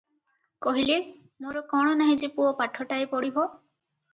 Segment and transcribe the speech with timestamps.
[0.65, 0.95] କହିଲେ,
[1.45, 3.49] "ମୋର କଣ ନାହିଁ ଯେ ପୁଅ ପାଠଟାଏ ପଢ଼ିବ?